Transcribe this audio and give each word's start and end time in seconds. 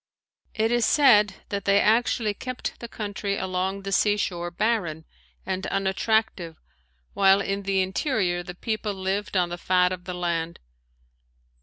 It 0.55 0.71
is 0.71 0.83
said 0.83 1.35
that 1.49 1.65
they 1.65 1.79
actually 1.79 2.33
kept 2.33 2.79
the 2.79 2.87
country 2.87 3.37
along 3.37 3.83
the 3.83 3.91
sea 3.91 4.17
shore 4.17 4.49
barren 4.49 5.05
and 5.45 5.67
unattractive 5.67 6.59
while 7.13 7.39
in 7.39 7.61
the 7.61 7.81
interior 7.83 8.41
the 8.41 8.55
people 8.55 8.95
lived 8.95 9.37
on 9.37 9.49
the 9.49 9.59
fat 9.59 9.91
of 9.91 10.05
the 10.05 10.15
land. 10.15 10.59